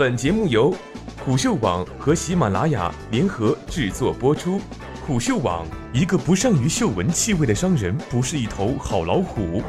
[0.00, 0.74] 本节目由
[1.22, 4.58] 虎嗅网和喜马拉雅联合制作播出。
[5.06, 9.62] 虎嗅网：一个不善于嗅闻气味的商人，不是一头好老虎。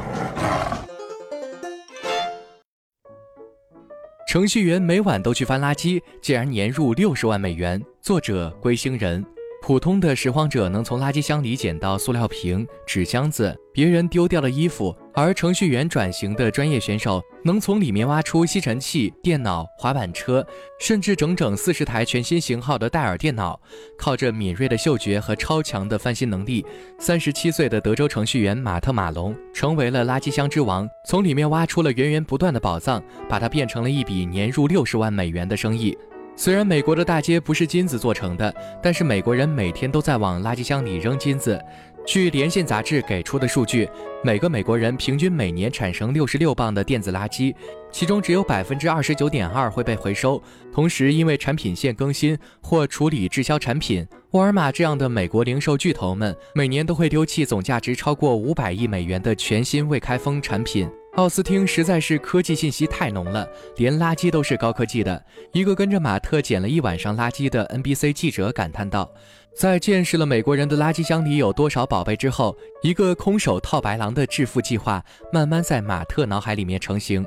[4.26, 7.78] 程序员每晚都去翻垃圾，竟然年入六十万美元。
[8.00, 9.22] 作者：龟星人。
[9.62, 20.44] 普通的拾荒者能从垃圾箱里捡到塑料瓶、纸箱子、别人丢掉的衣服，而程序员转型的专业选手能从里面挖出吸尘器、电脑、滑板车，
[20.80, 23.58] 甚至整整四十台全新型号的戴尔电脑。
[23.96, 26.66] 靠着敏锐的嗅觉和超强的翻新能力，
[26.98, 35.96] 三十七岁的德州程序员马特·马龙成为了垃圾箱之王，从里面挖出了源源不断的宝藏，把它变成了一笔年入六十万美元的生意。
[36.34, 41.60] 虽然美国的大街不是金子做成的，但是美国人每天都在往垃圾箱里扔金子。
[42.04, 43.88] 据《连线》杂志给出的数据，
[44.24, 47.54] 每个美国人平均每年产生六十六磅的电子垃圾，
[47.92, 50.42] 其中只有百分之二十九点二会被回收。
[50.72, 60.90] 同时，因为产品线更新或处理滞销产品，沃尔玛这样的美国零售巨头们每年都会丢弃总价值超过五百亿美元的全新未开封产品。
[61.16, 63.46] 奥斯汀实在是科技信息太浓了，
[63.76, 65.22] 连垃圾都是高科技的。
[65.52, 69.12] 一个跟着马特捡了一晚上垃圾的 NBC 记者感叹道
[69.54, 77.22] ：“在见识了美国人的垃圾箱里有多少宝贝之后，一个空手套白狼的致富计划慢慢在马特脑海里面成型。”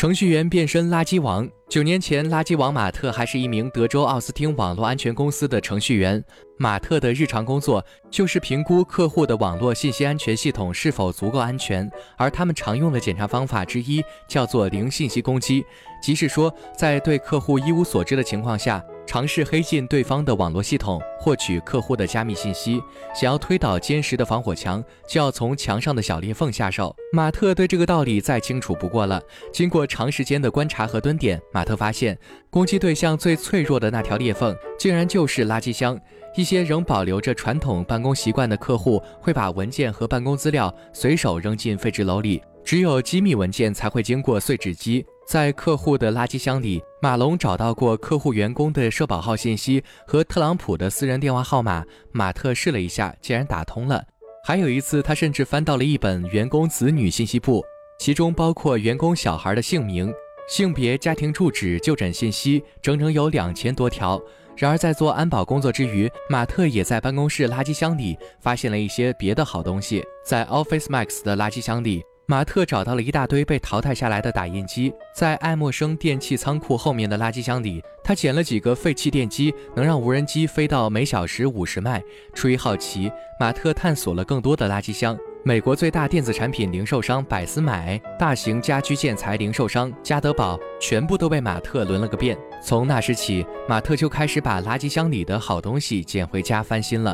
[0.00, 1.46] 程序员变身垃圾王。
[1.68, 6.24] 九年前，垃圾王马特还是一名德州奥斯汀网络安全公司的程序员。
[6.56, 15.62] 马特的日常工作就是评估客户的网络信息安全系统是否足够安全，而他们常用的检查方法之一叫做零信息攻击，
[16.02, 18.82] 即是说，在对客户一无所知的情况下。
[19.06, 22.80] 尝试黑进对方的网络系统，获取客户的加密信息。
[23.14, 26.94] 想要推倒坚实的防火墙，就要从墙上的小裂缝下手。
[27.12, 29.20] 马特对这个道理再清楚不过了。
[29.52, 32.16] 经过长时间的观察和蹲点，马特发现
[32.50, 35.98] 攻击对象最脆弱的那条裂缝，竟然就是垃圾箱。
[36.36, 42.40] 一些仍保留着传统办公习惯的客户，会把文件和办公资料随手扔进废纸篓里。
[42.62, 45.04] 只有机密文件才会经过碎纸机。
[45.30, 51.84] 在客户的垃圾箱里，马龙找到过客户员工的社保号信息和特朗普的私人电话号码。
[52.10, 54.04] 马特试了一下，竟然打通了。
[54.44, 57.64] 还有一次，他甚至翻到了一本员工子女信息簿，
[58.00, 60.12] 其中包括员工小孩的姓名、
[60.48, 64.20] 性别、家庭住址、就诊信息，整整有两千多条。
[64.56, 70.02] 然而，在做安保工作之余，马特也在办公室垃圾箱里发现了一些别的好东西。
[70.26, 72.02] 在 Office Max 的垃圾箱里。
[72.30, 82.00] 马特找到了一大堆被淘汰下来的打印机，在爱默生电器仓库后面的垃圾箱里，他捡了几个废弃电机，能让无人机飞到每小时五十迈。
[82.32, 85.18] 出于好奇，马特探索了更多的垃圾箱。
[85.42, 92.38] 美国最大电子产品零售商百思买、大型家居建材零售商家得宝，全部都被马特轮了个遍。
[92.64, 97.12] 从那时起，马特就开始把垃圾箱里的好东西捡回家翻新了。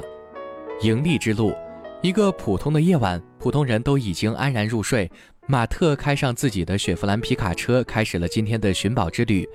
[0.82, 1.54] 盈利之路。
[2.02, 5.08] 一个普通的夜晚，普通人都已经安然入睡。
[5.46, 9.48] 马特开上自己的雪佛兰皮卡车，开始了今天的寻宝之旅。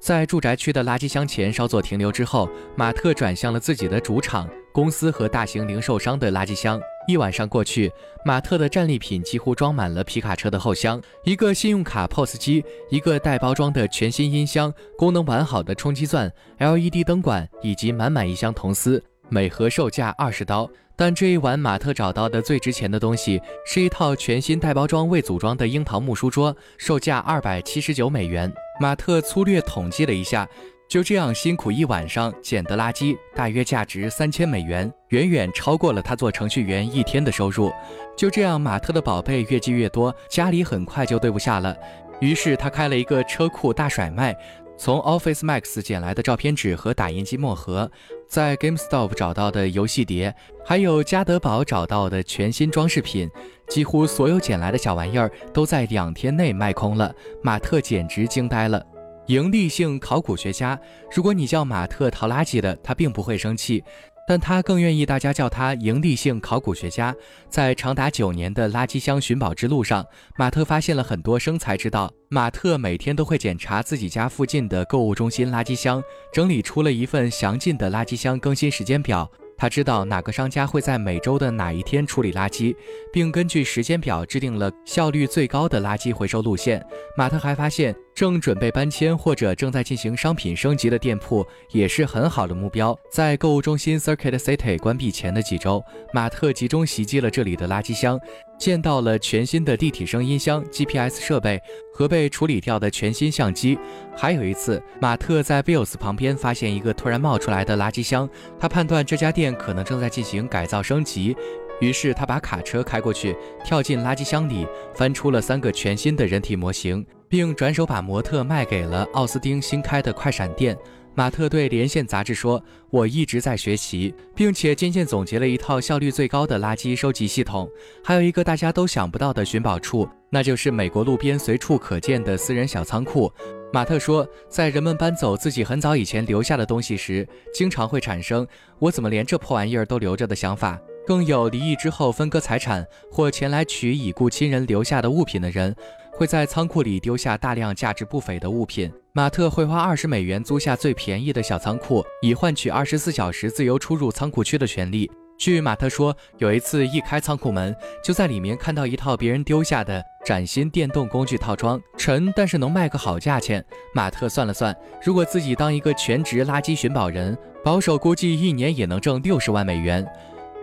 [0.00, 6.80] 在住宅区的垃圾箱前稍作停留之后，马特转向了自己的主场——公司和大型零售商的垃圾箱。
[7.06, 7.92] 一晚上过去，
[8.24, 20.66] 马特的战利品几乎装满了皮卡车的后箱：一个信用卡 POS 机，一个带包装的全新音箱，功能完好的冲击钻，LED 灯管，以及满满一箱铜丝，每盒售价二十刀。
[20.96, 28.52] 但这一晚，马特找到的最值钱的东西是一套全新带包装未组装的樱桃木书桌，售价二百七十九美元。
[28.80, 30.48] 马特粗略统计了一下，
[30.88, 37.72] 就这样辛苦一晚上捡的垃圾，大约价值三千美元，远远超过了他做程序员一天的收入。
[38.16, 41.76] 就这样，马特的宝贝越积越多，家里很快就堆不下了。
[42.20, 44.36] 于是他开了一个车库大甩卖。
[44.76, 47.90] 从 Office Max 捡来的照片纸和打印机墨盒，
[48.28, 53.30] 在 GameStop 找到的游戏碟，还有家得宝找到的全新装饰品，
[53.68, 57.14] 几乎所有捡来的小玩意儿都在两天内卖空了。
[57.42, 58.84] 马特简直惊呆了。
[59.28, 60.78] 盈利性考古学家，
[61.10, 63.82] 如果你叫马特淘垃圾的，他并不会生气。
[64.26, 67.14] 但他更愿意大家叫他盈利性考古学家。
[67.48, 70.04] 在长达九年的垃圾箱寻宝之路上，
[70.36, 72.12] 马特发现了很多生财之道。
[72.28, 79.30] 马特每天都会检查自己家附近的购物中心垃圾箱，整理出了一份详尽的垃圾箱更新时间表。
[79.56, 82.74] 他知道哪个商家会在每周的哪一天处理垃圾，
[83.12, 86.84] 并根据时间表制定了效率最高的垃圾回收路线。
[87.16, 92.96] 马特还发现，正准备搬迁或者正在进行商品升级的店铺也是很好的目标。
[93.10, 98.20] 在购物中心 Circuit City 关闭前的几周，马特集中袭击了这里的垃圾箱，
[98.56, 101.60] 见到了全新的立体声音箱、GPS 设备
[101.92, 103.76] 和被处理掉的全新相机。
[104.16, 108.28] 还有一次，马特在 Bills 旁边发现一个突然冒出来的垃圾箱，
[108.60, 111.36] 他判断这家店可能正在进行改造升级。
[111.80, 114.64] 于是他把卡车开过去，跳进垃圾箱里，
[114.94, 120.78] 翻出了三个全新的人体模型，并转手把模特卖给了奥斯汀新开的快闪店。
[121.16, 127.68] 马特对《连线》杂志说：“我一直在学习，并且渐渐总结了一套效率最高的垃圾收集系统。
[128.04, 133.28] 还有一个大家都想不到的寻宝处，那就是美国路边随处可见的私人小仓库。”
[133.74, 138.46] 马特说：“在人们搬走自己很早以前留下的东西时，经常会产生
[138.78, 142.82] ‘我怎么连这破玩意儿都留着’的想法。”更有离异之后分割财产
[143.12, 145.76] 或前来取已故亲人留下的物品的人，
[146.16, 148.92] 会在仓库里丢下大量价值不菲的物品。
[149.12, 155.10] 马特会花二十美元租下最便宜的小仓库，以换取二十四小时自由出入仓库区的权利。
[155.36, 157.74] 据马特说，有一次一开仓库门，
[158.04, 163.64] 就在里面看到一套别人丢下的崭新电动工具套装，沉但是能卖个好价钱。
[163.92, 164.74] 马特算了算，
[165.04, 170.06] 如果自己当一个全职垃圾寻宝人，保守估计一年也能挣六十万美元。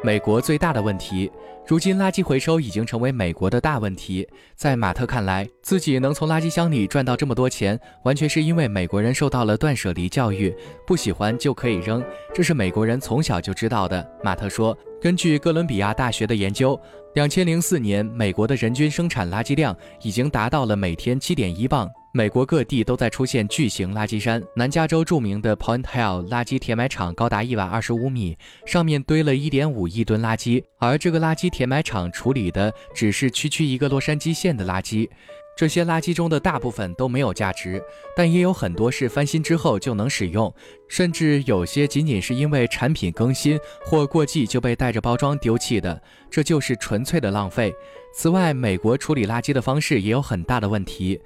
[0.03, 1.31] 美国最大的问题，
[1.67, 4.27] 如今垃圾回收已经成为美国的大问题。
[4.55, 10.51] 在马特看来，自己能从垃圾箱里赚到这么多钱，完全是因为美国人受到了断舍离教育，
[10.87, 12.03] 不喜欢就可以扔，
[12.33, 14.03] 这是美国人从小就知道的。
[14.23, 16.79] 马特说，根据哥伦比亚大学的研究，
[17.13, 21.87] 两千零四年美国的人均生产垃圾量已经达到了每天七点一磅。
[22.13, 24.43] 美国各地都在出现巨型垃圾山。
[24.53, 35.09] 南加州著名的 Point Hill 垃圾填埋场高达一百二十五米，上面堆了一点五亿吨垃圾，而这个垃圾填埋场处理的只是区区一个洛杉矶县的垃圾。
[35.55, 37.81] 这些垃圾中的大部分都没有价值，
[38.15, 40.53] 但也有很多是翻新之后就能使用，
[40.89, 47.73] 甚至有些仅仅是因为产品更新或过季就被带着包装丢弃的，这就是纯粹的浪费。
[48.13, 51.19] 此外，美国处理垃圾的方式也有很大的问题。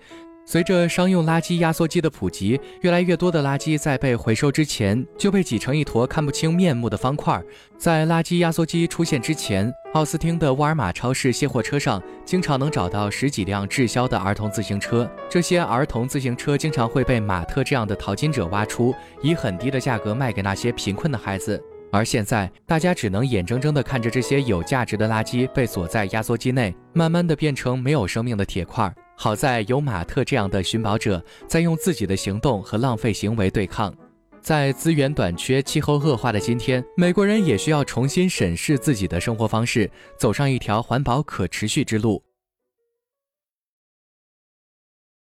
[0.45, 7.42] 随着商用垃圾压缩机的普及，越来越多的垃圾在被回收之前就被挤成一坨看不清面目的方块。
[7.77, 15.09] 在垃圾压缩机出现之前，奥斯汀的沃尔玛超市卸货车上经常能找到十几辆滞销的儿童自行车。
[15.27, 18.94] 这些儿童自行车经常会被马特这样的淘金者挖出，
[19.24, 21.59] 以很低的价格卖给那些贫困的孩子。
[21.91, 28.94] 而现在，大家只能眼睁睁地看着这些有价值的垃圾被锁在压缩机内，慢慢地变成没有生命的铁块。
[29.15, 33.95] 好在有马特这样的寻宝者在用自己的行动和浪费行为对抗。
[34.41, 39.89] 在资源短缺、气候恶化的今天，美国人也需要重新审视自己的生活方式，
[40.19, 42.21] 走上一条环保可持续之路。